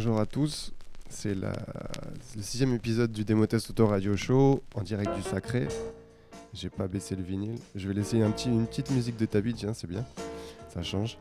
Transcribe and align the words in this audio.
Bonjour 0.00 0.20
à 0.20 0.26
tous. 0.26 0.72
C'est 1.08 1.34
le 1.34 1.50
sixième 2.40 2.72
épisode 2.72 3.10
du 3.10 3.24
Démo 3.24 3.48
Test 3.48 3.70
Auto 3.70 3.88
Radio 3.88 4.16
Show 4.16 4.62
en 4.76 4.82
direct 4.82 5.12
du 5.16 5.22
Sacré. 5.22 5.66
J'ai 6.54 6.68
pas 6.70 6.86
baissé 6.86 7.16
le 7.16 7.24
vinyle. 7.24 7.56
Je 7.74 7.88
vais 7.88 7.94
laisser 7.94 8.18
une 8.18 8.32
petite 8.68 8.92
musique 8.92 9.16
de 9.16 9.26
Tabi, 9.26 9.54
tiens, 9.54 9.74
c'est 9.74 9.88
bien. 9.88 10.04
Ça 10.72 10.84
change. 10.84 11.18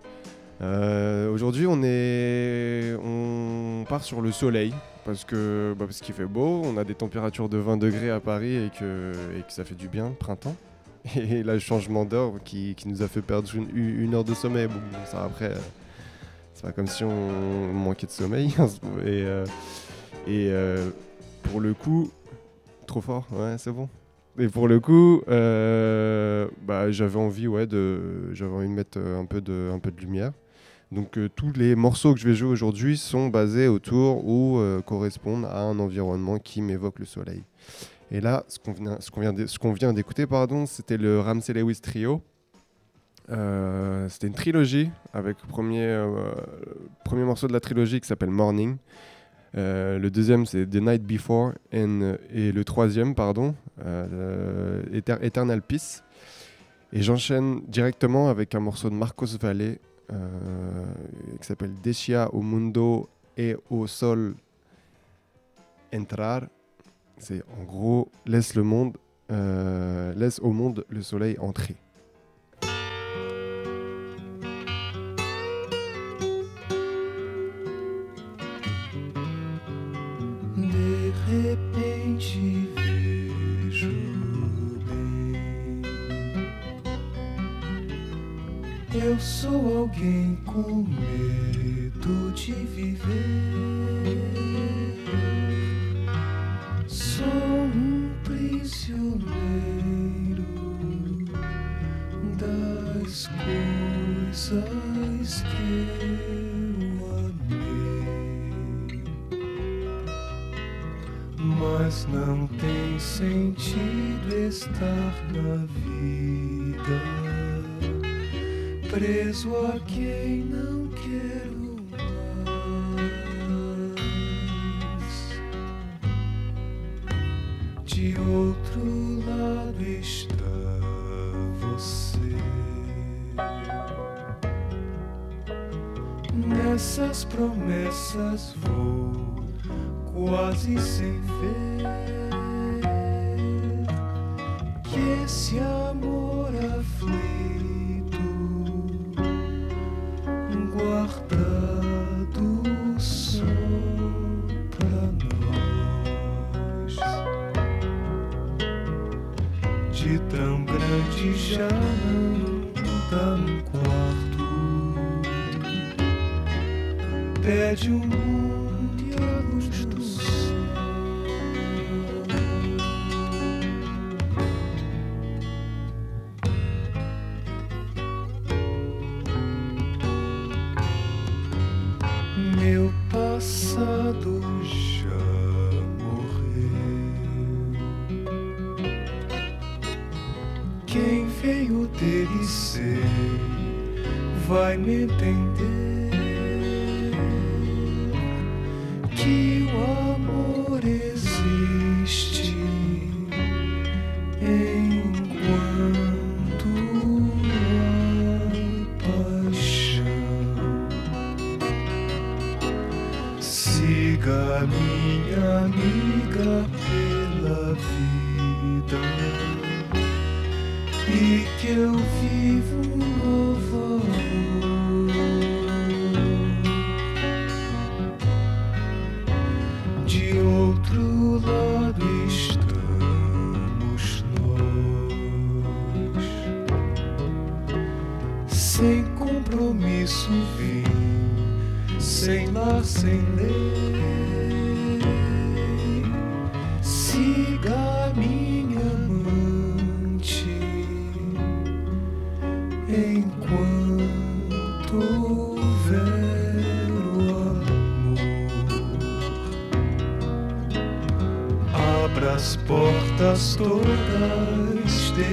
Euh, 0.62 1.32
Aujourd'hui, 1.34 1.66
on 1.66 1.82
est, 1.82 2.94
on 3.04 3.84
part 3.90 4.04
sur 4.04 4.22
le 4.22 4.32
soleil 4.32 4.76
parce 5.06 5.26
que 5.26 5.74
bah, 5.76 5.86
parce 5.86 6.00
qu'il 6.00 6.14
fait 6.14 6.28
beau. 6.28 6.62
On 6.64 6.78
a 6.78 6.84
des 6.84 6.94
températures 6.94 7.50
de 7.50 7.58
20 7.58 7.78
degrés 7.78 8.12
à 8.12 8.20
Paris 8.20 8.58
et 8.58 8.70
que, 8.80 9.12
ça 9.48 9.66
fait 9.66 9.74
du 9.74 9.88
bien, 9.88 10.10
le 10.10 10.16
printemps. 10.16 10.56
Et 11.16 11.42
là, 11.42 11.54
le 11.54 11.60
changement 11.60 12.06
d'heure 12.06 12.34
qui, 12.46 12.76
qui 12.76 12.88
nous 12.90 13.02
a 13.02 13.08
fait 13.08 13.24
perdre 13.24 13.50
une, 13.56 13.76
une 13.76 14.14
heure 14.14 14.24
de 14.24 14.36
sommeil. 14.36 14.68
Bon, 14.68 14.76
ça 15.08 15.24
après. 15.24 15.54
euh, 15.54 15.60
c'est 16.58 16.64
pas 16.64 16.72
comme 16.72 16.88
si 16.88 17.04
on 17.04 17.72
manquait 17.72 18.08
de 18.08 18.12
sommeil. 18.12 18.48
et 19.06 19.26
euh, 19.26 19.46
euh, 20.28 20.90
pour 21.44 21.62
le 21.62 21.76
coup, 21.76 22.10
trop 22.88 23.00
fort, 23.00 23.28
ouais, 23.32 23.58
c'est 23.60 23.72
bon. 23.72 23.88
Et 24.40 24.48
pour 24.48 24.68
le 24.68 24.80
coup, 24.80 25.22
euh, 25.28 26.48
bah, 26.64 26.90
j'avais 26.90 27.20
envie, 27.20 27.48
ouais, 27.48 27.68
de, 27.68 28.34
j'avais 28.34 28.52
envie 28.52 28.68
de 28.68 28.74
mettre 28.74 28.98
un 28.98 29.26
peu 29.26 29.40
de, 29.40 29.72
lumière. 30.02 30.32
Donc 30.92 31.20
tous 31.36 31.54
les 31.54 31.76
morceaux 31.76 32.16
que 32.16 32.20
je 32.20 32.28
vais 32.28 32.34
jouer 32.34 32.50
aujourd'hui 32.50 32.98
sont 32.98 33.28
basés 33.28 33.68
autour 33.68 34.26
ou 34.26 34.60
correspondent 34.86 35.46
à 35.46 35.60
un 35.60 35.78
environnement 35.78 36.40
qui 36.40 36.64
m'évoque 36.64 36.98
le 36.98 37.06
soleil. 37.06 37.44
Et 38.10 38.20
là, 38.20 38.46
ce 38.48 38.58
qu'on 38.58 38.72
vient, 38.72 38.98
ce 39.46 39.60
qu'on 39.60 39.74
vient 39.74 39.94
d'écouter, 39.94 40.26
pardon, 40.26 40.66
c'était 40.66 40.98
le 40.98 41.20
Ramsey 41.20 41.54
Lewis 41.54 41.82
Trio. 41.82 42.24
Euh, 43.30 44.08
c'était 44.10 44.28
une 44.28 44.34
trilogie 44.34 44.90
avec 45.14 45.38
le 45.42 45.48
premier, 45.50 45.84
euh, 45.84 46.32
premier 47.04 47.24
morceau 47.24 47.48
de 47.48 47.54
la 47.54 47.60
trilogie 47.60 48.00
qui 48.00 48.08
s'appelle 48.08 48.30
Morning. 48.32 48.78
Euh, 49.56 49.98
le 50.00 50.10
deuxième 50.12 50.46
c'est 50.46 50.66
The 50.66 50.76
Night 50.76 51.04
Before 51.04 51.54
and- 51.74 52.16
et 52.34 52.52
le 52.52 52.64
troisième 52.64 53.16
pardon 53.16 53.56
Eter- 54.94 55.18
Eternal 55.22 55.62
Peace. 55.62 56.04
Et 56.94 57.02
j'enchaîne 57.02 57.62
directement 57.68 58.30
avec 58.30 58.56
un 58.56 58.60
morceau 58.62 58.90
de 58.90 58.96
Marcos 58.96 59.38
Valle 59.42 59.78
qui 60.10 61.46
s'appelle 61.48 61.74
Decia 61.84 62.30
o 62.34 62.42
mundo 62.42 63.10
e 63.38 63.56
o 63.70 63.88
sol 63.88 64.36
entrar. 65.94 66.44
C'est 67.18 67.42
en 67.60 67.64
gros 67.64 68.10
laisse 68.26 68.56
le 68.56 68.64
monde 68.64 68.96
laisse 70.16 70.40
au 70.40 70.52
monde 70.52 70.86
le 70.90 71.02
soleil 71.02 71.38
entrer 71.40 71.76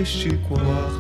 gesticular. 0.05 0.94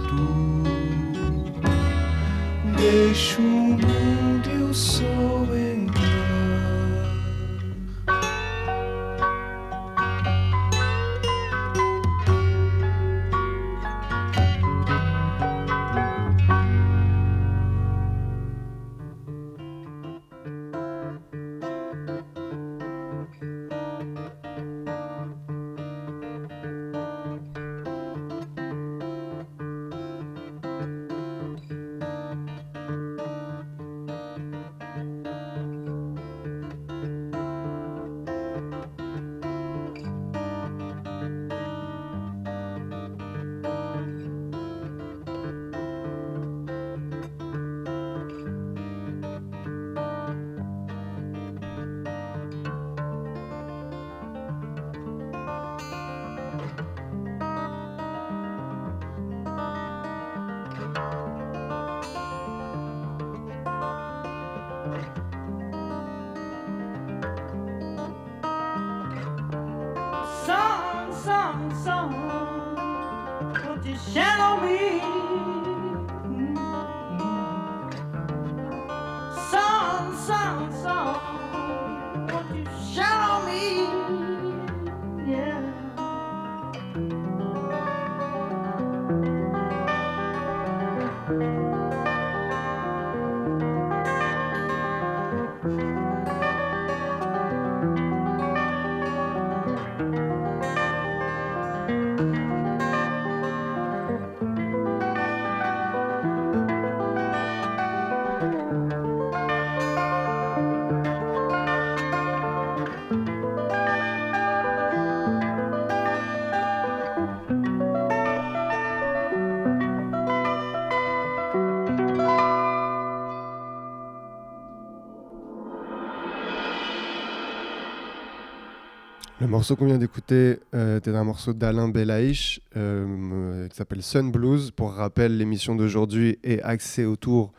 Morceau 129.55 129.77
qu'on 129.77 129.87
vient 129.87 129.99
d'écouter 129.99 130.59
euh, 130.75 130.99
était 130.99 131.15
un 131.15 131.23
morceau 131.23 131.53
d'Alain 131.53 131.89
Belaïch 131.89 132.61
euh, 132.77 133.69
qui 133.69 133.77
s'appelle 133.77 134.03
Sun 134.03 134.33
Blues. 134.33 134.73
Pour 134.73 134.93
rappel, 134.93 135.39
l'émission 135.39 135.77
d'aujourd'hui 135.77 136.41
est 136.43 136.61
axée 136.63 137.05
autour 137.05 137.53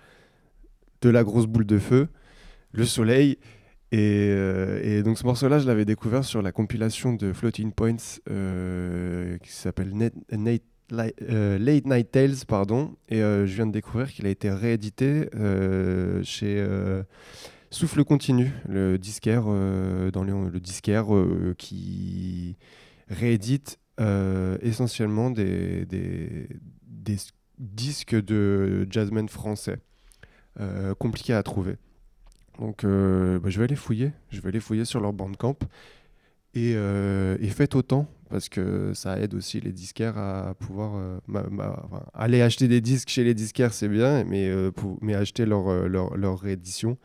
de 1.01 1.09
la 1.09 1.23
grosse 1.23 1.45
boule 1.45 1.65
de 1.65 1.77
feu, 1.77 2.09
le 2.73 2.83
soleil. 2.83 3.37
Et, 3.93 4.27
euh, 4.29 4.81
et 4.83 5.03
donc 5.03 5.17
ce 5.17 5.23
morceau-là, 5.23 5.59
je 5.59 5.67
l'avais 5.67 5.85
découvert 5.85 6.25
sur 6.25 6.41
la 6.41 6.51
compilation 6.51 7.13
de 7.13 7.31
Floating 7.31 7.71
Points 7.71 8.19
euh, 8.29 9.37
qui 9.37 9.53
s'appelle 9.53 9.93
Late 9.97 11.85
Night 11.85 12.11
Tales, 12.11 12.45
pardon. 12.45 12.93
Et 13.07 13.19
je 13.19 13.45
viens 13.45 13.67
de 13.67 13.71
découvrir 13.71 14.11
qu'il 14.11 14.25
a 14.27 14.29
été 14.29 14.49
réédité 14.49 15.29
chez 16.23 16.61
Souffle 17.71 18.03
Continu, 18.03 18.51
le 18.69 18.97
disquaire, 18.97 19.43
euh, 19.47 20.11
dans 20.11 20.23
le 20.23 20.59
disquaire 20.59 21.13
euh, 21.13 21.55
qui 21.57 22.57
réédite 23.09 23.79
euh, 23.99 24.57
essentiellement 24.61 25.29
des, 25.29 25.85
disques 27.57 28.15
de 28.15 28.87
jazzmen 28.89 29.29
français, 29.29 29.77
euh, 30.59 30.93
compliqués 30.95 31.33
à 31.33 31.43
trouver. 31.43 31.77
Donc 32.59 32.83
bah, 32.83 33.49
je 33.49 33.57
vais 33.57 33.65
aller 33.65 33.75
fouiller, 33.75 34.13
je 34.31 34.39
vais 34.39 34.49
aller 34.49 34.59
fouiller 34.61 34.85
sur 34.85 35.01
leur 35.01 35.11
bandcamp 35.11 35.57
et, 36.53 36.71
et 36.71 37.49
faites 37.49 37.75
autant 37.75 38.07
parce 38.29 38.47
que 38.47 38.93
ça 38.93 39.19
aide 39.19 39.33
aussi 39.33 39.59
les 39.59 39.73
disquaires 39.73 40.17
à 40.17 40.53
pouvoir 40.55 41.19
aller 42.13 42.41
acheter 42.41 42.69
des 42.69 42.79
disques 42.79 43.09
chez 43.09 43.25
les 43.25 43.33
disquaires 43.33 43.73
c'est 43.73 43.89
bien 43.89 44.23
mais, 44.23 44.49
acheter 45.13 45.45
leur, 45.45 45.89
leur, 45.89 46.15
leur 46.15 46.39
réédition 46.39 46.97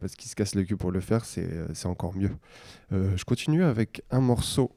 parce 0.00 0.14
qu'ils 0.14 0.30
se 0.30 0.34
cassent 0.34 0.54
le 0.54 0.64
cul 0.64 0.76
pour 0.76 0.92
le 0.92 1.00
faire 1.00 1.24
c'est 1.24 1.46
euh, 1.50 1.66
encore 1.84 2.14
mieux. 2.14 2.36
Euh, 2.92 3.16
je 3.16 3.24
continue 3.24 3.64
avec 3.64 4.02
un 4.10 4.20
morceau 4.20 4.74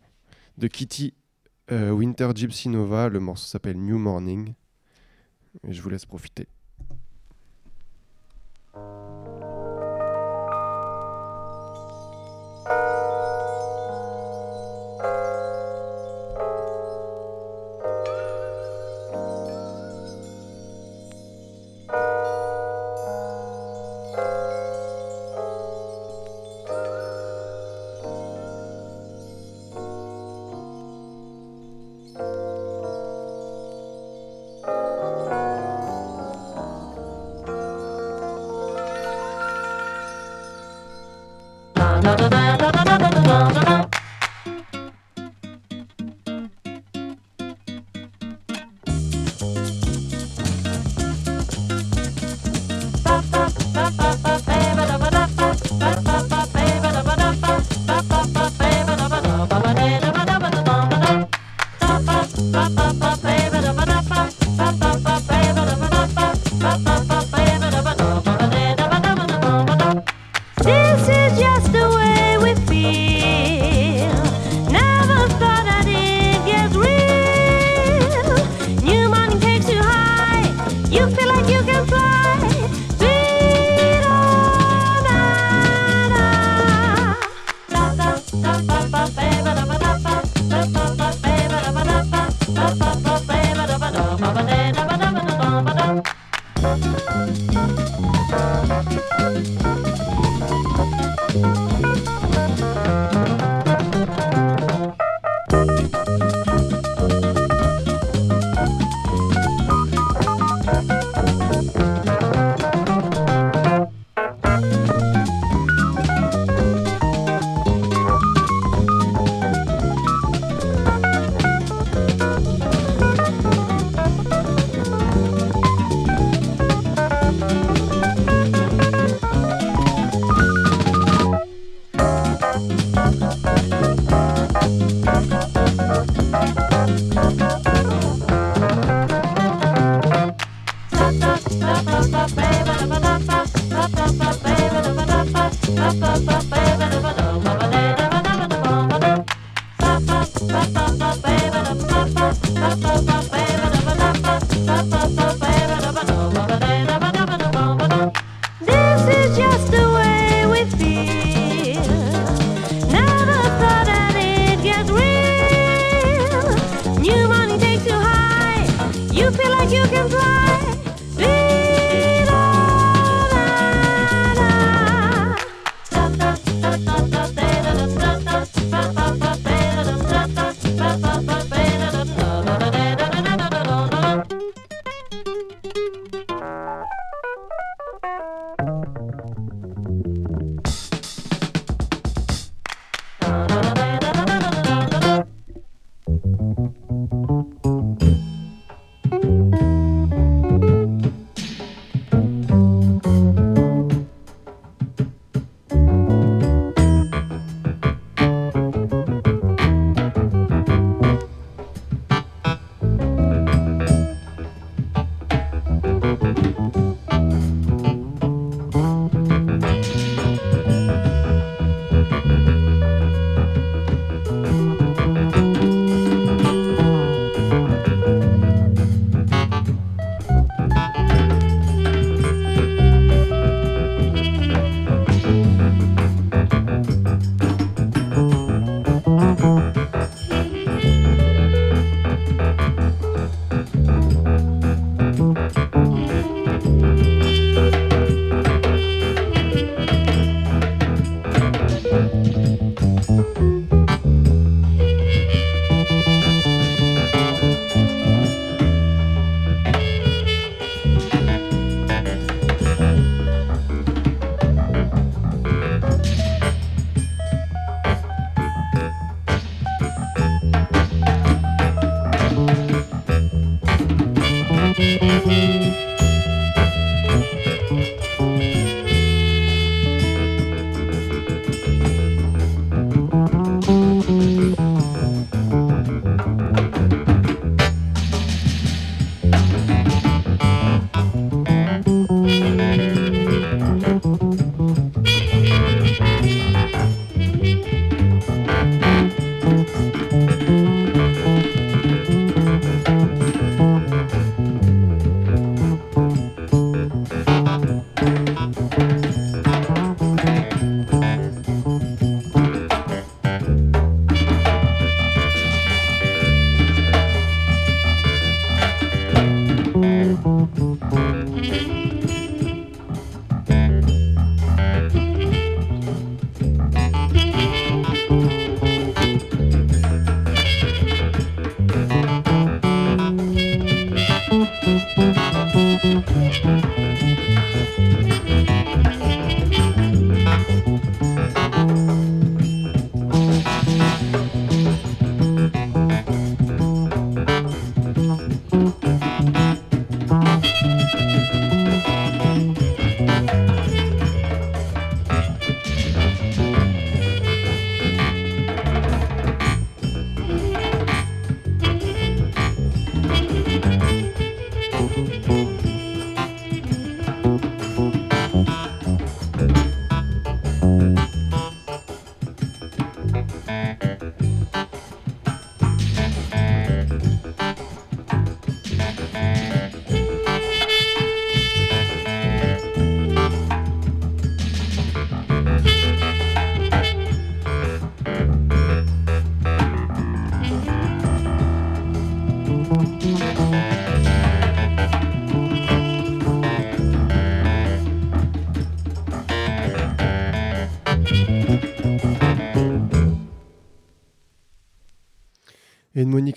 de 0.58 0.68
Kitty 0.68 1.14
euh, 1.72 1.92
Winter 1.92 2.30
Gypsy 2.34 2.70
Nova, 2.70 3.10
le 3.10 3.20
morceau 3.20 3.46
s'appelle 3.46 3.78
New 3.78 3.98
Morning 3.98 4.54
et 5.68 5.74
je 5.74 5.82
vous 5.82 5.90
laisse 5.90 6.06
profiter. 6.06 6.48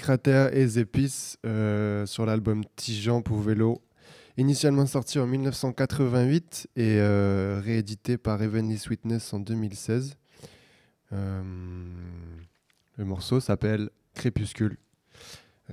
Rater 0.02 0.48
et 0.52 0.66
Zepis 0.66 1.36
euh, 1.46 2.06
sur 2.06 2.26
l'album 2.26 2.64
Tijan 2.76 3.22
pour 3.22 3.40
vélo, 3.40 3.80
initialement 4.36 4.86
sorti 4.86 5.18
en 5.18 5.26
1988 5.26 6.68
et 6.76 6.98
euh, 6.98 7.60
réédité 7.64 8.18
par 8.18 8.42
Heavenly 8.42 8.78
Sweetness 8.78 9.32
en 9.32 9.40
2016. 9.40 10.16
Euh, 11.12 11.42
le 12.96 13.04
morceau 13.04 13.40
s'appelle 13.40 13.90
Crépuscule, 14.14 14.76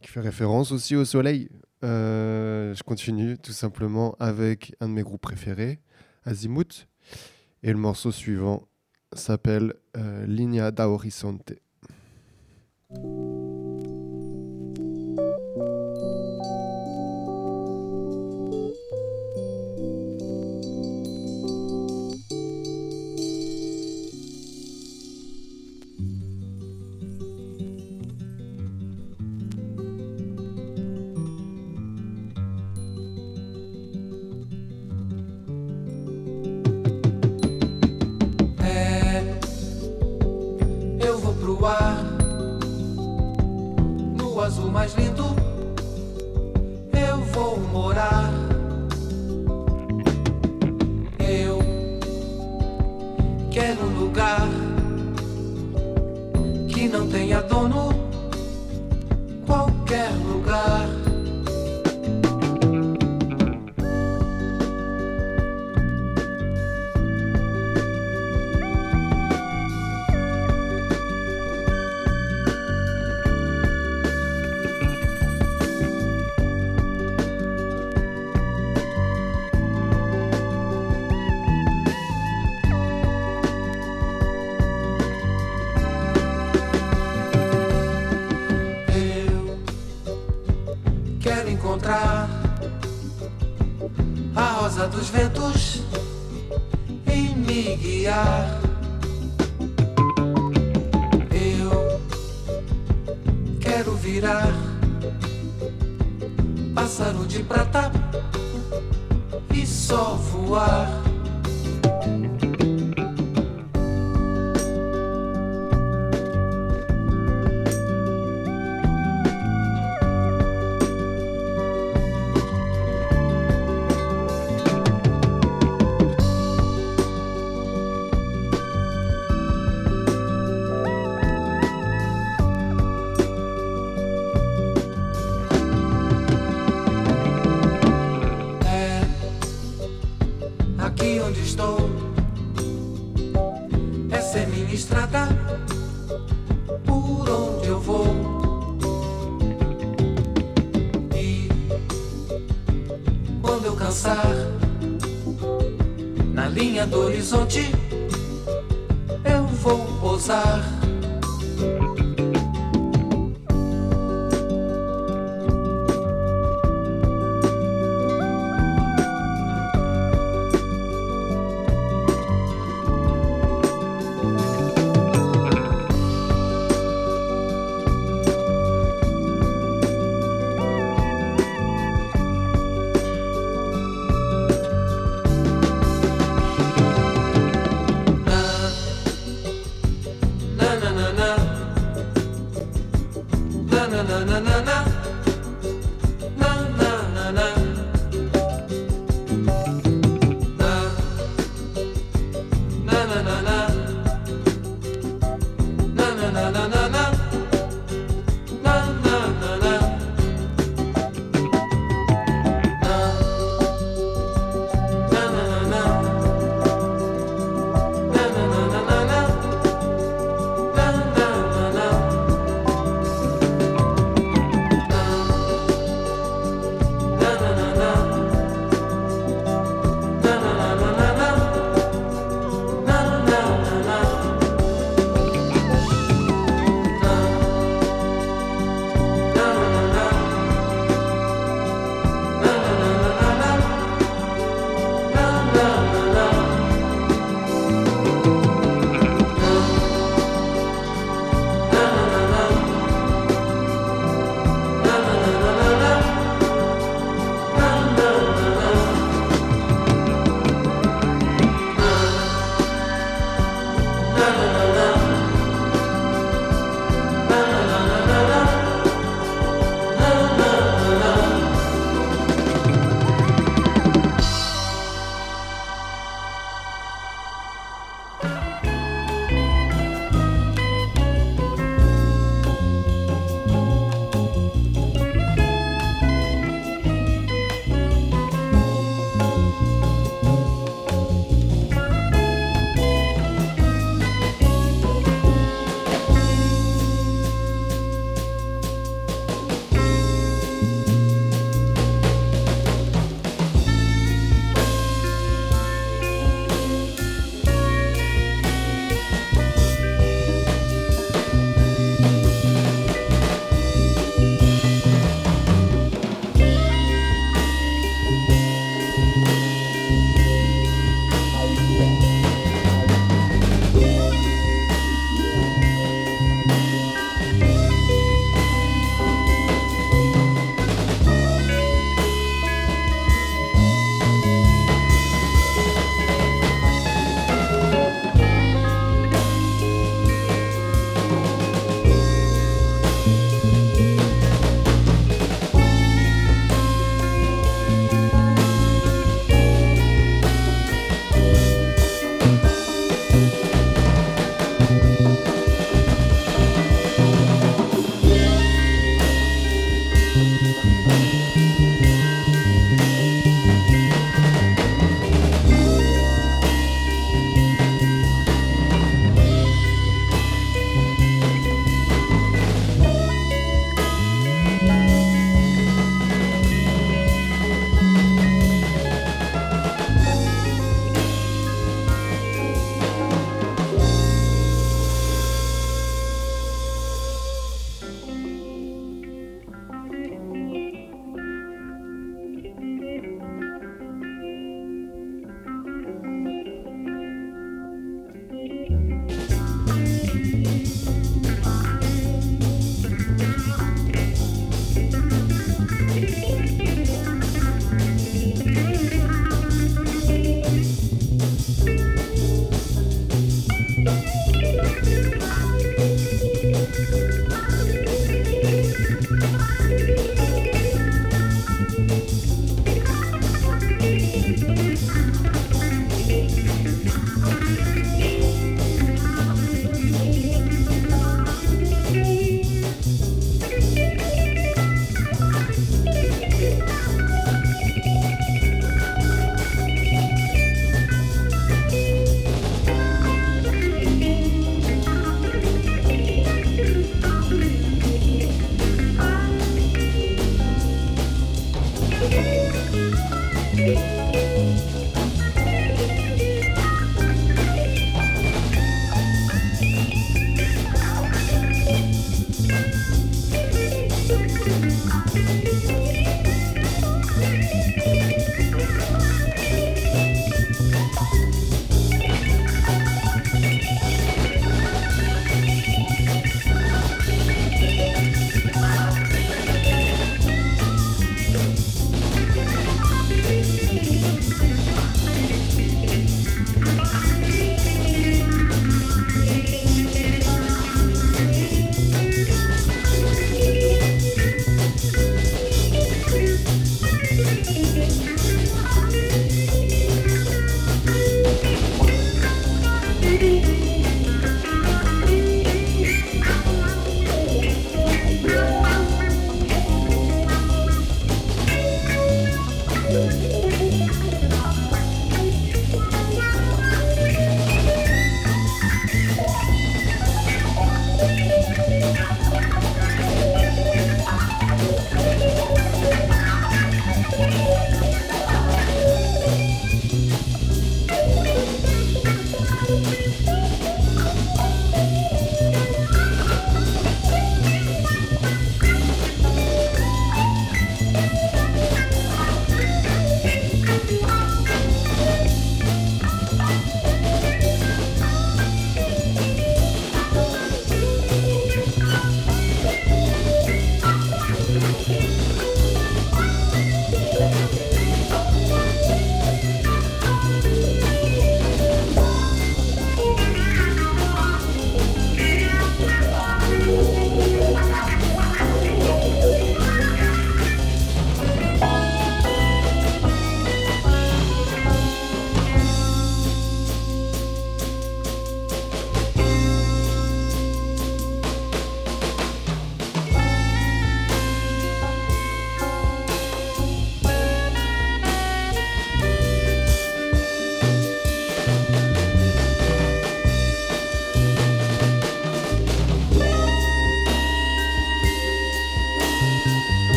qui 0.00 0.08
fait 0.08 0.20
référence 0.20 0.72
aussi 0.72 0.96
au 0.96 1.04
soleil. 1.04 1.48
Euh, 1.84 2.74
je 2.74 2.82
continue 2.82 3.38
tout 3.38 3.52
simplement 3.52 4.14
avec 4.20 4.74
un 4.80 4.88
de 4.88 4.94
mes 4.94 5.02
groupes 5.02 5.22
préférés, 5.22 5.80
Azimuth. 6.24 6.88
Et 7.62 7.72
le 7.72 7.78
morceau 7.78 8.12
suivant 8.12 8.68
s'appelle 9.12 9.74
euh, 9.96 10.26
Linea 10.26 10.70
da 10.70 10.88
Horizonte. 10.88 11.52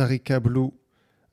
Tarika 0.00 0.40
Blue 0.40 0.70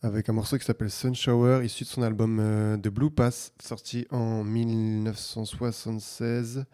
avec 0.01 0.27
un 0.27 0.33
morceau 0.33 0.57
qui 0.57 0.65
s'appelle 0.65 0.89
Sun 0.89 1.15
Shower, 1.15 1.63
issu 1.63 1.85
de 1.85 1.87
son 1.87 2.01
album 2.01 2.37
euh, 2.41 2.75
The 2.75 2.89
Blue 2.89 3.09
Pass, 3.09 3.53
sorti 3.63 4.05
en 4.11 4.43
1976. 4.43 6.65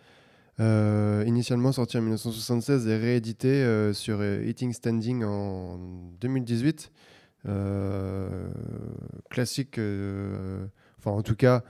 Euh, 0.60 1.24
initialement 1.28 1.72
sorti 1.72 2.00
en 2.00 2.02
1976 2.02 2.88
et 2.88 2.98
réédité 2.98 3.48
euh, 3.48 3.94
sur 3.94 4.18
euh, 4.22 4.44
Eating 4.44 4.74
Standing 4.74 5.24
en 5.24 5.78
2018. 6.20 6.92
Euh, 7.48 8.50
classique, 9.30 9.80
enfin 10.98 11.12
en 11.12 11.22
tout 11.22 11.36
cas, 11.36 11.64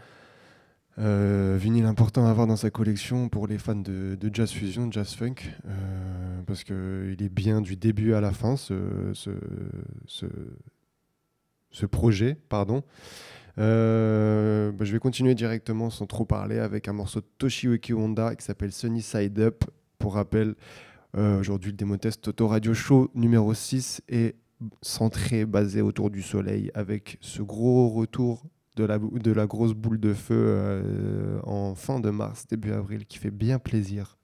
euh, 1.00 1.58
vinyle 1.60 1.86
important 1.86 2.26
à 2.26 2.30
avoir 2.30 2.48
dans 2.48 2.56
sa 2.56 2.70
collection 2.70 3.30
pour 3.30 3.48
les 3.48 3.58
fans 3.58 3.76
de, 3.76 4.18
jazz 4.32 4.52
fusion, 4.52 4.92
jazz 4.92 5.14
funk, 5.14 5.36
euh, 5.66 6.42
parce 6.46 6.64
qu'il 6.64 7.18
est 7.20 7.34
bien 7.34 7.62
du 7.62 7.76
début 7.76 8.14
à 8.14 8.22
la 8.22 8.32
fin, 8.32 8.56
ce, 8.56 9.12
ce, 9.14 9.32
ce, 10.06 10.26
ce 11.72 11.86
projet, 11.86 12.38
pardon. 12.50 12.84
Euh, 13.60 14.72
bah, 14.72 14.86
je 14.86 14.92
vais 14.92 15.00
continuer 15.00 15.36
directement 15.36 15.90
sans 15.90 16.06
trop 16.06 16.26
parler 16.26 16.60
avec 16.60 16.88
un 16.88 16.94
morceau 16.94 17.20
de 17.20 17.26
Toshiyuki 17.38 17.94
Honda 17.94 18.36
qui 18.36 18.46
s'appelle 18.46 18.72
Sunny 18.72 19.02
Side 19.02 19.40
Up. 19.40 19.64
Pour 20.00 20.16
rappel, 20.16 20.56
euh, 21.16 21.40
aujourd'hui 21.40 21.72
le 21.72 21.78
démo 21.78 21.98
test 21.98 22.22
Toto 22.22 22.48
Radio 22.48 22.74
Show 22.74 23.12
numéro 23.14 23.54
6 23.54 24.02
est 24.10 24.36
centré, 24.82 25.46
basé 25.46 25.82
autour 25.82 26.10
du 26.10 26.22
soleil 26.22 26.72
avec 26.74 27.18
ce 27.22 27.42
gros 27.42 27.90
retour 27.90 28.44
de 28.76 28.86
la, 28.86 28.98
de 28.98 29.32
la 29.32 29.46
grosse 29.46 29.74
boule 29.74 30.00
de 30.00 30.14
feu 30.14 30.36
euh, 30.38 31.40
en 31.44 31.76
fin 31.76 32.00
de 32.00 32.10
mars, 32.10 32.46
début 32.48 32.72
avril 32.72 33.06
qui 33.06 33.18
fait 33.18 33.32
bien 33.32 33.60
plaisir. 33.60 34.18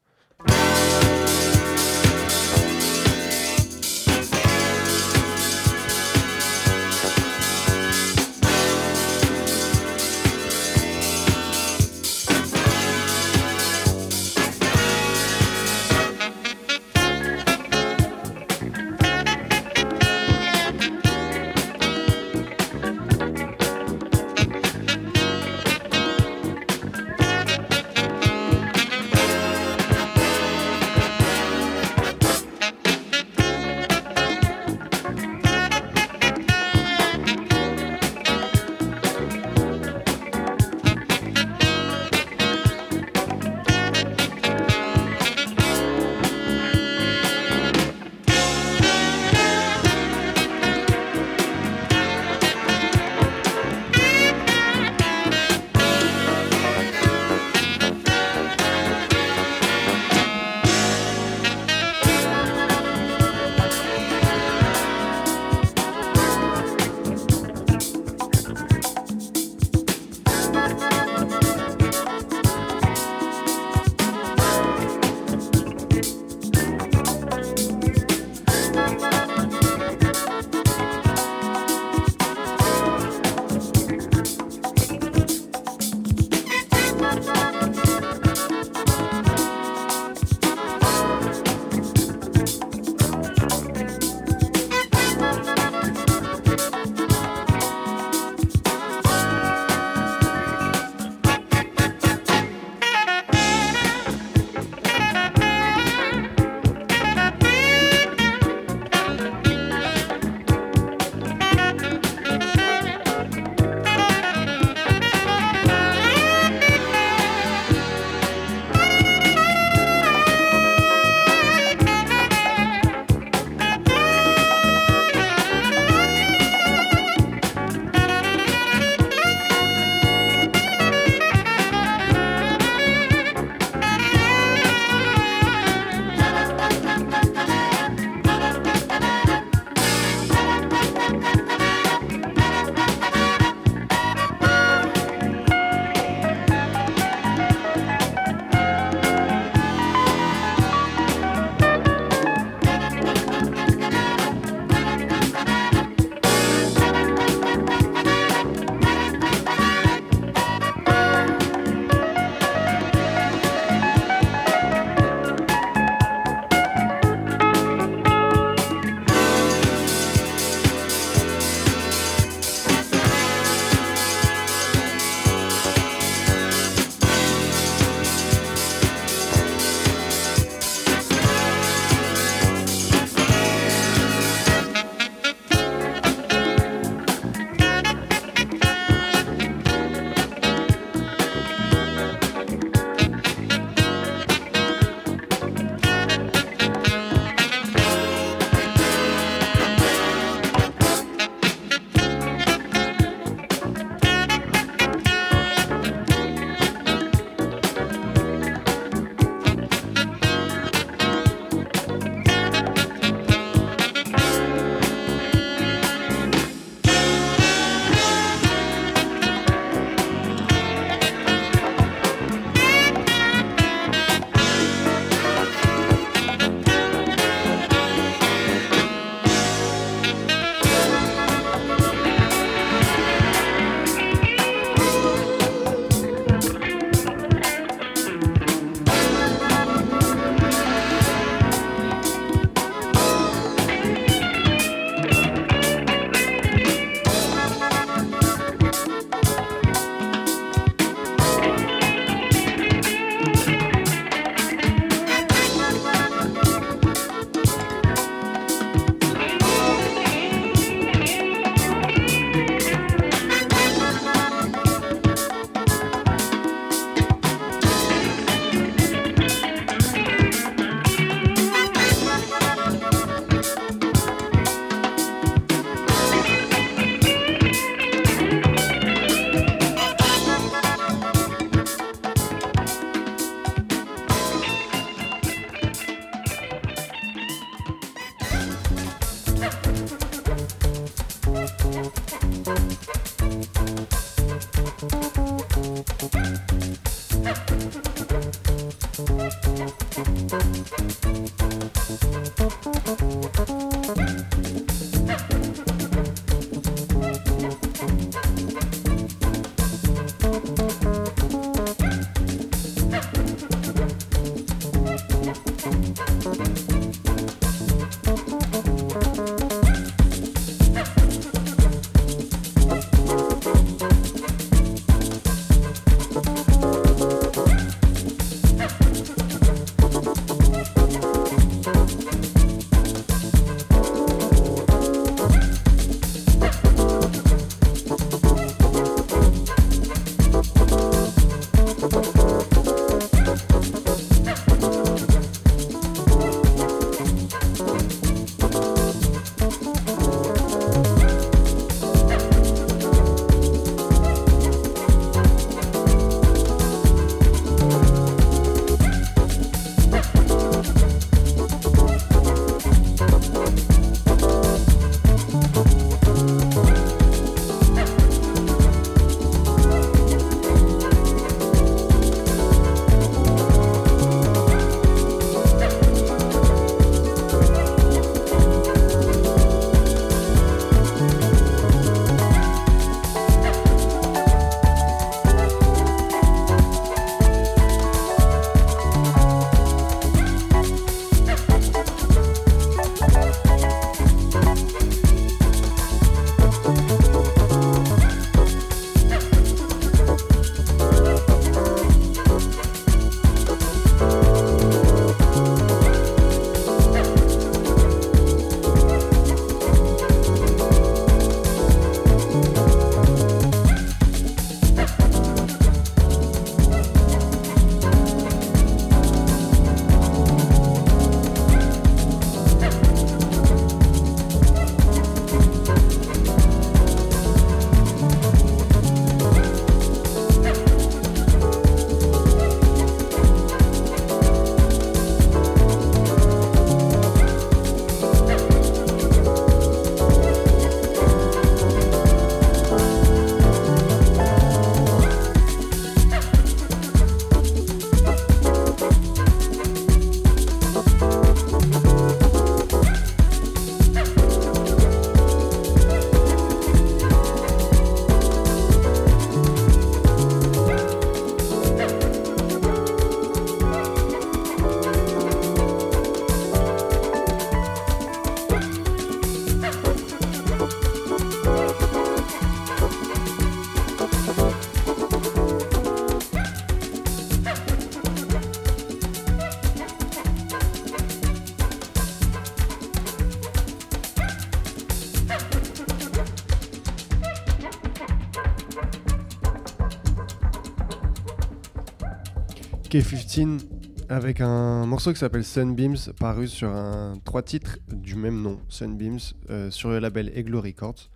K15 493.40 493.68
avec 494.10 494.42
un 494.42 494.86
morceau 494.86 495.14
qui 495.14 495.20
s'appelle 495.20 495.46
Sunbeams, 495.46 495.96
paru 496.20 496.48
sur 496.48 496.70
un 496.70 497.18
trois 497.24 497.42
titres 497.42 497.78
du 497.88 498.16
même 498.16 498.42
nom, 498.42 498.60
Sunbeams, 498.68 499.20
euh, 499.50 499.72
sur 499.72 499.90
le 499.90 500.00
label 500.00 500.32
Eglo 500.36 500.62
Records. 500.62 501.10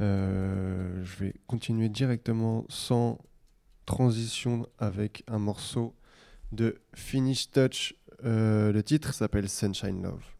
Euh, 0.00 1.04
je 1.04 1.24
vais 1.24 1.34
continuer 1.46 1.88
directement 1.88 2.64
sans 2.68 3.18
transition 3.84 4.66
avec 4.78 5.24
un 5.26 5.38
morceau 5.38 5.94
de 6.52 6.80
Finish 6.94 7.50
Touch. 7.50 7.94
Euh, 8.24 8.72
le 8.72 8.82
titre 8.82 9.12
s'appelle 9.12 9.48
Sunshine 9.48 10.02
Love. 10.02 10.31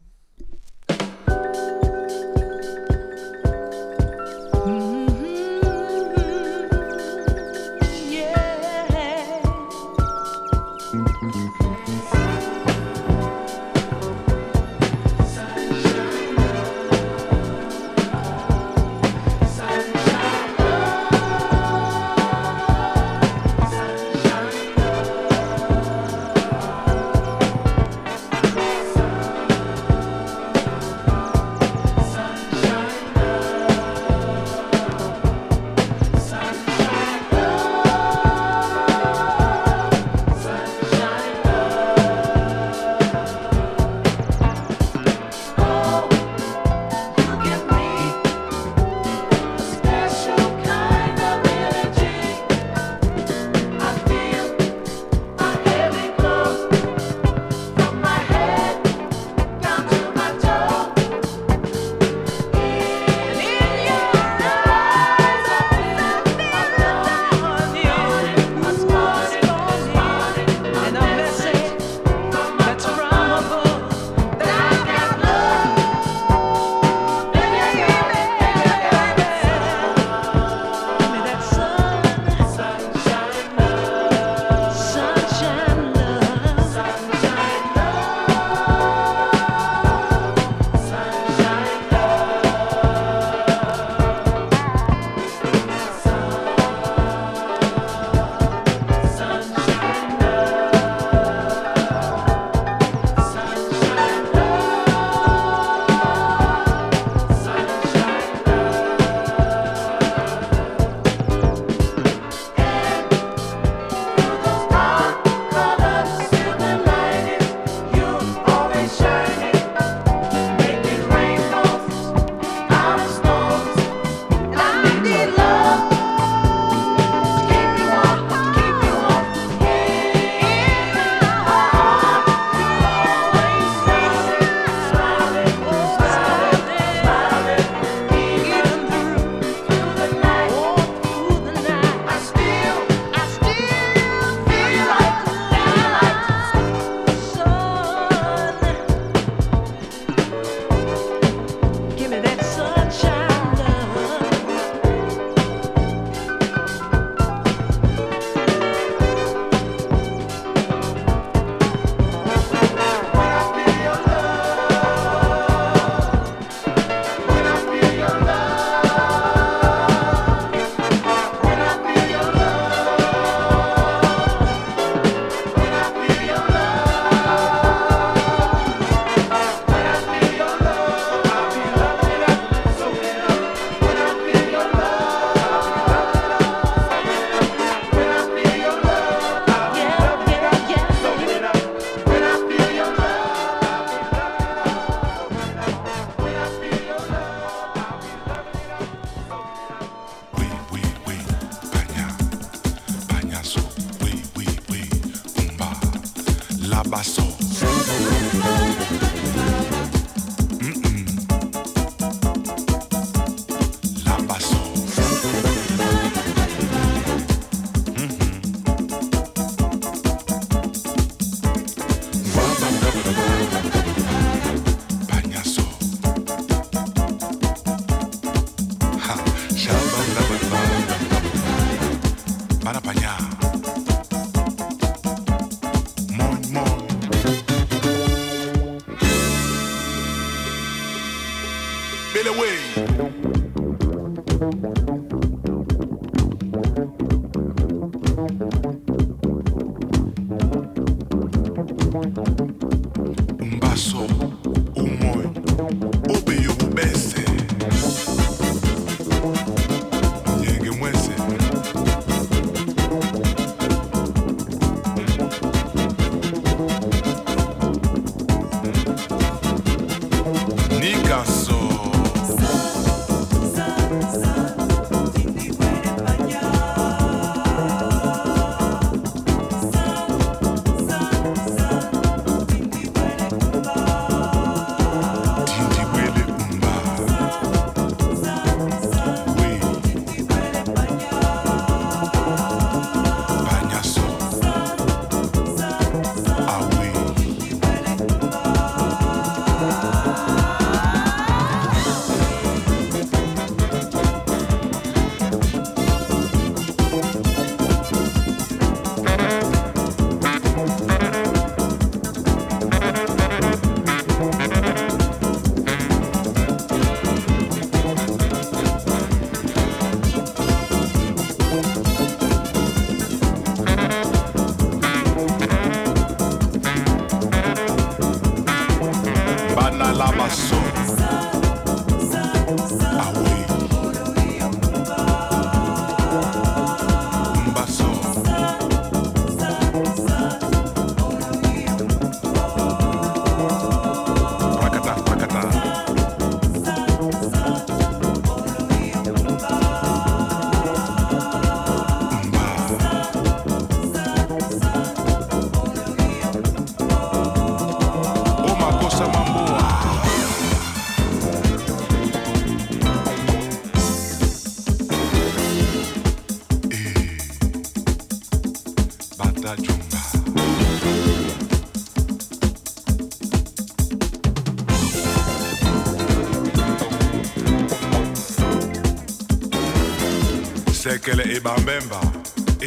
Sekele 381.62 381.78
ibambemba, 381.78 382.00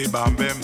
ibambemba, 0.04 0.55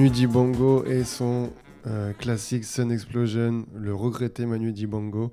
Manu 0.00 0.12
Dibango 0.12 0.86
et 0.86 1.04
son 1.04 1.52
euh, 1.86 2.14
classique 2.14 2.64
Sun 2.64 2.90
Explosion, 2.90 3.66
le 3.74 3.94
regretté 3.94 4.46
Manu 4.46 4.72
Dibango, 4.72 5.30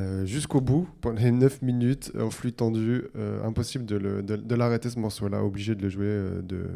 euh, 0.00 0.26
jusqu'au 0.26 0.60
bout, 0.60 0.86
pendant 1.00 1.18
les 1.18 1.30
9 1.30 1.62
minutes, 1.62 2.12
en 2.20 2.28
flux 2.28 2.52
tendu. 2.52 3.04
euh, 3.16 3.42
impossible 3.42 3.86
de, 3.86 4.54
l'arrêter 4.54 4.90
ce 4.90 4.98
morceau-là, 4.98 5.42
obligé 5.42 5.74
de 5.74 5.80
le 5.80 5.88
jouer 5.88 6.04
euh, 6.04 6.42
de, 6.42 6.66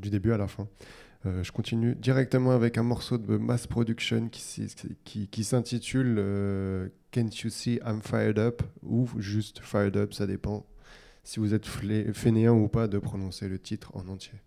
du 0.00 0.08
début 0.08 0.32
à 0.32 0.38
la 0.38 0.48
fin. 0.48 0.66
Je 1.42 1.52
continue 1.52 1.94
directement 1.94 2.52
avec 2.52 2.78
un 2.78 2.82
morceau 2.82 3.18
de 3.18 3.36
Mass 3.36 3.66
Production 3.66 4.30
qui, 4.30 4.74
qui, 5.04 5.28
qui 5.28 5.44
s'intitule 5.44 6.90
Can't 7.10 7.42
You 7.44 7.50
See 7.50 7.80
I'm 7.86 8.00
Fired 8.00 8.38
Up 8.38 8.62
ou 8.82 9.06
juste 9.18 9.60
Fired 9.62 9.98
Up, 9.98 10.14
ça 10.14 10.26
dépend 10.26 10.64
si 11.22 11.38
vous 11.38 11.52
êtes 11.52 11.66
fainéant 11.66 12.56
ou 12.56 12.68
pas 12.68 12.88
de 12.88 12.98
prononcer 12.98 13.46
le 13.48 13.58
titre 13.58 13.94
en 13.94 14.08
entier. 14.08 14.40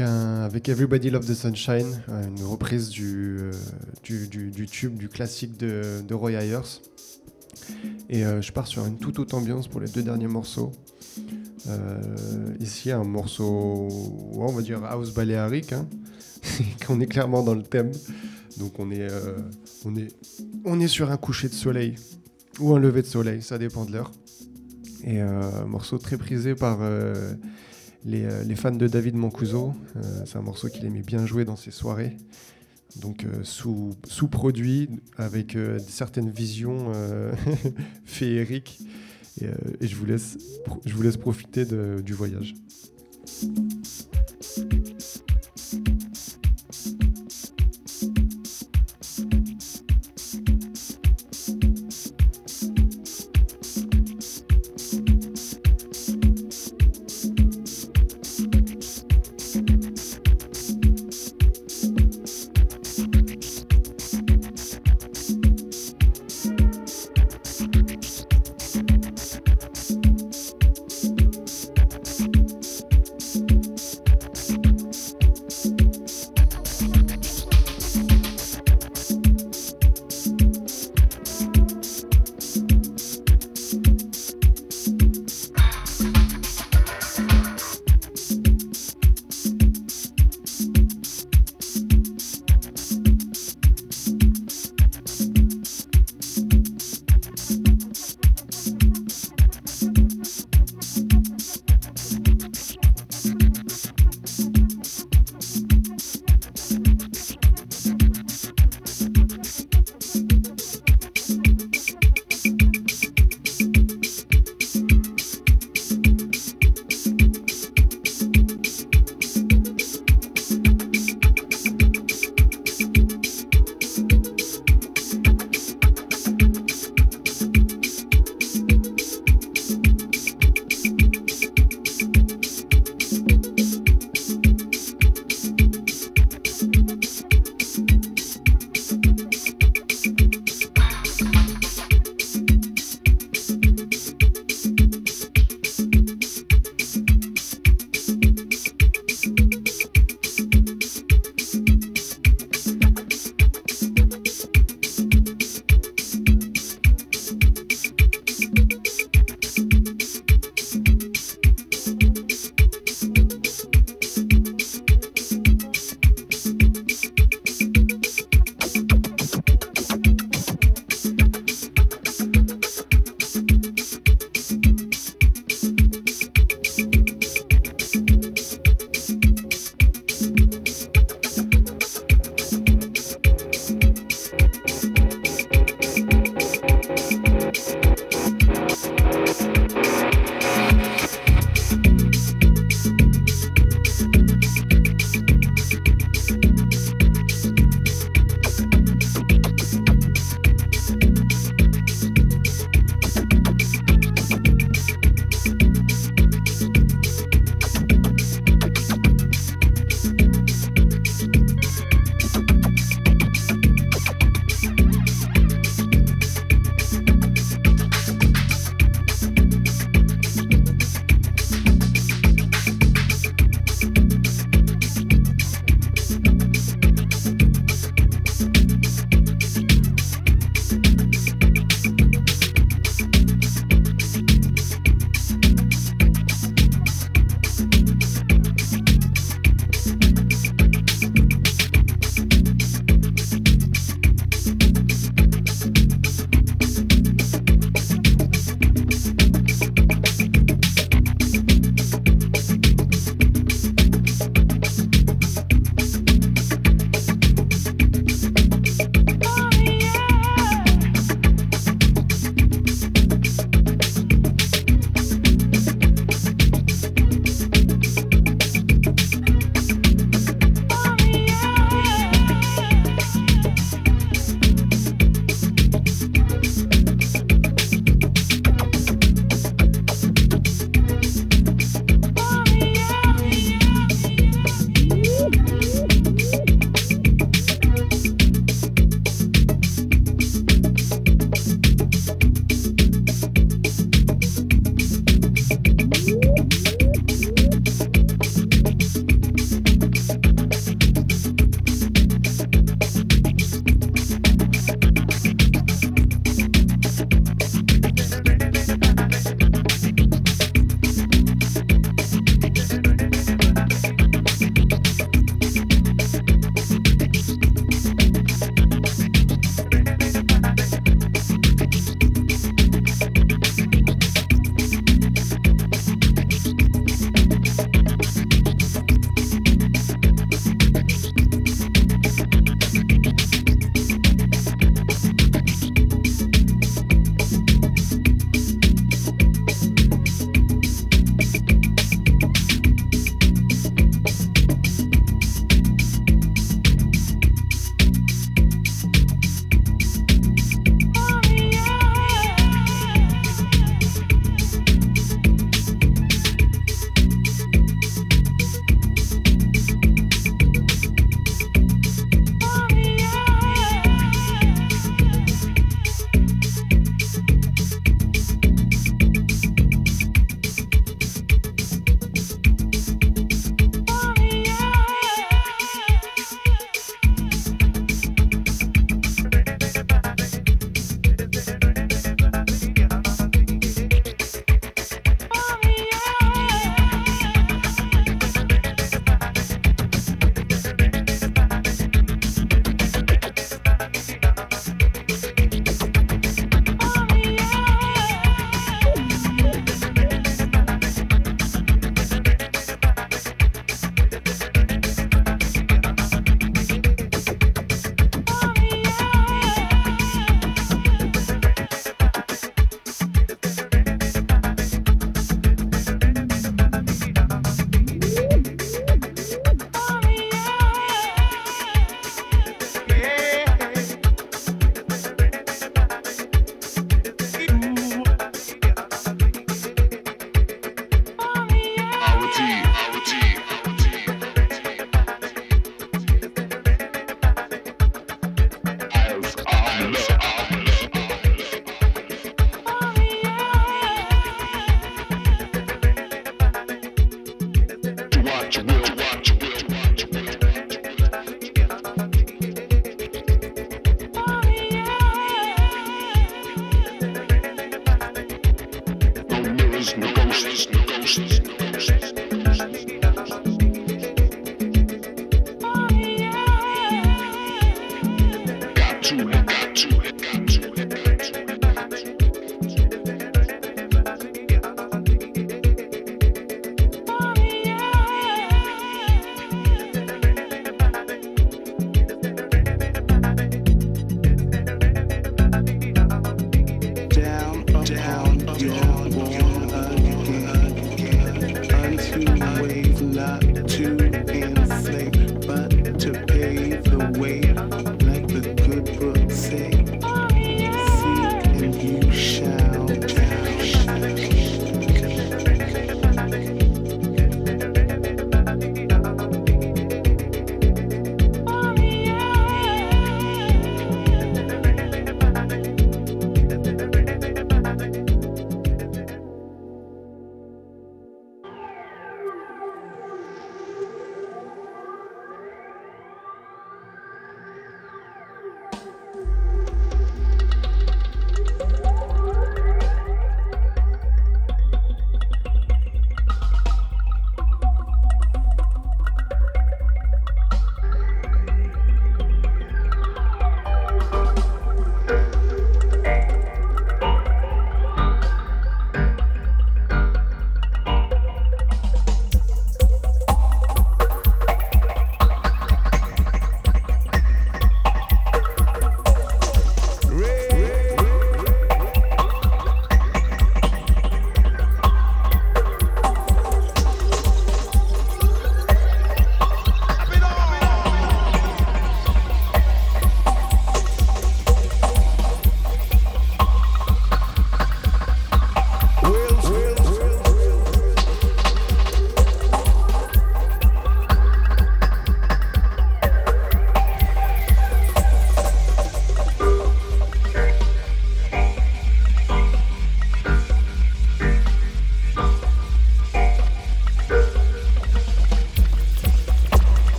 Avec, 0.00 0.68
Everybody 0.68 1.10
Love 1.10 1.26
the 1.26 1.34
Sunshine, 1.34 2.02
euh, 2.08 2.26
une 2.26 2.42
reprise 2.44 2.88
du, 2.88 3.38
euh, 3.38 3.52
du, 4.02 4.66
tube, 4.66 4.96
du 4.96 5.08
classique 5.08 5.56
de, 5.56 6.12
Roy 6.14 6.32
Ayers. 6.32 6.80
Et 8.08 8.24
euh, 8.24 8.42
je 8.42 8.52
pars 8.52 8.66
sur 8.66 8.84
une 8.84 8.98
toute 8.98 9.18
autre 9.18 9.36
ambiance 9.36 9.68
pour 9.68 9.80
les 9.80 9.88
deux 9.88 10.02
derniers 10.02 10.26
morceaux. 10.26 10.72
Ici, 12.60 12.90
un 12.90 13.04
morceau, 13.04 13.88
on 14.34 14.46
va 14.46 14.62
dire 14.62 14.84
house 14.84 15.12
baléarique, 15.12 15.72
hein, 15.72 15.86
qu'on 16.86 17.00
est 17.00 17.06
clairement 17.06 17.42
dans 17.42 17.54
le 17.54 17.62
thème. 17.62 17.92
Donc 18.58 18.78
on 18.78 18.90
est, 18.90 19.08
on, 19.84 19.94
est, 19.96 20.08
on 20.64 20.80
est 20.80 20.88
sur 20.88 21.10
un 21.10 21.16
coucher 21.16 21.48
de 21.48 21.54
soleil 21.54 21.96
ou 22.60 22.74
un 22.74 22.78
lever 22.78 23.02
de 23.02 23.06
soleil, 23.06 23.42
ça 23.42 23.58
dépend 23.58 23.84
de 23.84 23.92
l'heure. 23.92 24.12
Et 25.04 25.20
un 25.20 25.66
morceau 25.66 25.98
très 25.98 26.16
prisé 26.16 26.54
par 26.54 26.78
les, 28.06 28.24
euh, 28.24 28.44
les 28.44 28.56
fans 28.56 28.70
de 28.70 28.86
David 28.86 29.16
Mancuso. 29.16 29.74
Euh, 29.96 30.22
c'est 30.24 30.38
un 30.38 30.42
morceau 30.42 30.68
qu'il 30.68 30.84
aimait 30.86 31.02
bien 31.02 31.26
jouer 31.26 31.44
dans 31.44 31.56
ses 31.56 31.72
soirées. 31.72 32.16
Donc 33.00 33.24
euh, 33.24 33.42
sous, 33.42 33.94
sous-produit, 34.06 34.88
avec 35.18 35.58
certaines 35.86 36.30
visions 36.30 36.92
féeriques. 38.04 38.78
Et, 39.42 39.86
je, 39.86 39.96
vous 39.96 40.06
laisse, 40.06 41.16
profiter 41.18 41.66
du 41.66 42.14
voyage. 42.14 42.54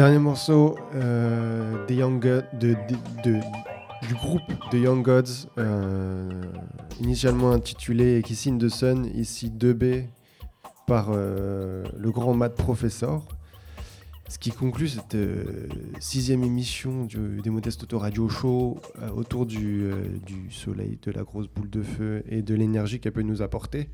Dernier 0.00 0.18
morceau 0.18 0.78
euh, 0.94 1.84
des 1.86 1.96
Young 1.96 2.22
Go- 2.22 2.40
de, 2.58 2.68
de- 2.72 3.22
de- 3.22 3.40
du 4.08 4.14
groupe 4.14 4.40
The 4.70 4.76
Young 4.76 5.04
Gods, 5.04 5.46
euh, 5.58 6.40
initialement 7.00 7.50
intitulé 7.52 8.22
Kissing 8.24 8.58
the 8.58 8.70
Sun, 8.70 9.04
ici 9.14 9.50
2B 9.50 10.04
par 10.86 11.08
euh, 11.10 11.84
le 11.98 12.10
grand 12.12 12.32
Matt 12.32 12.54
Professor. 12.54 13.28
Ce 14.30 14.38
qui 14.38 14.52
conclut 14.52 14.88
cette 14.88 15.16
euh, 15.16 15.68
sixième 15.98 16.44
émission 16.44 17.04
du, 17.04 17.42
des 17.42 17.50
Modestes 17.50 17.82
Auto 17.82 17.98
Radio 17.98 18.26
Show 18.30 18.78
euh, 19.02 19.10
autour 19.10 19.44
du, 19.44 19.82
euh, 19.82 19.96
soleil, 20.50 20.98
de 21.02 21.10
la 21.10 21.24
grosse 21.24 21.48
boule 21.48 21.68
de 21.68 21.82
feu 21.82 22.22
et 22.26 22.40
de 22.40 22.54
l'énergie 22.54 23.00
qu'elle 23.00 23.12
peut 23.12 23.20
nous 23.20 23.42
apporter. 23.42 23.90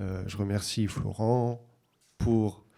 Euh, 0.00 0.24
je 0.26 0.36
remercie 0.36 0.88
Florent 0.88 1.60
pour, 2.18 2.64
euh, 2.64 2.69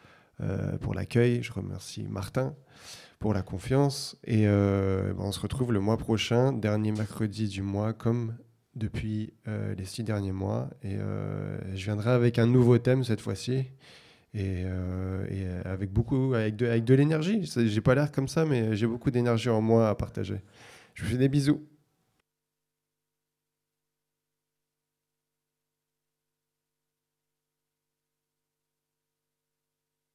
pour 0.81 0.95
l'accueil, 0.95 1.43
je 1.43 1.53
remercie 1.53 2.05
Martin 2.09 2.55
pour 3.23 3.33
la 3.33 3.43
confiance 3.43 4.17
et 4.25 4.49
euh, 4.49 5.15
ben, 5.15 5.23
on 5.23 5.33
se 5.33 5.39
retrouve 5.39 5.73
le 5.73 5.79
mois 5.79 5.97
prochain, 5.97 6.53
dernier 6.53 6.91
mercredi 6.91 7.49
du 7.49 7.63
mois 7.63 7.93
comme 7.93 8.35
depuis 8.75 9.33
euh, 9.47 9.77
les 9.77 9.85
six 9.85 10.03
derniers 10.03 10.33
mois 10.33 10.69
et 10.83 10.97
euh, 10.97 11.57
je 11.77 11.85
viendrai 11.85 12.11
avec 12.11 12.41
un 12.41 12.47
nouveau 12.47 12.79
thème 12.79 13.05
cette 13.05 13.21
fois-ci 13.21 13.53
et, 14.35 14.65
euh, 14.65 15.25
euh, 15.31 15.63
avec 15.65 15.93
beaucoup 15.93 16.35
avec 16.35 16.57
de, 16.57 16.67
avec 16.67 16.85
de 16.85 16.95
l'énergie. 16.95 17.45
J'ai 17.45 17.81
pas 17.81 17.95
l'air 17.95 18.11
comme 18.11 18.27
ça 18.27 18.45
mais 18.45 18.75
j'ai 18.75 18.89
beaucoup 18.89 19.13
d'énergie 19.13 19.51
en 19.51 19.61
moi 19.61 19.89
à 19.89 19.95
partager. 19.95 20.41
Je 20.95 21.05
vous 21.05 21.11
fais 21.11 21.17
des 21.17 21.29
bisous. 21.29 21.63